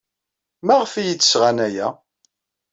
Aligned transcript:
Maɣef 0.65 0.93
ay 0.93 1.03
iyi-d-sɣan 1.09 1.57
aya? 1.67 1.87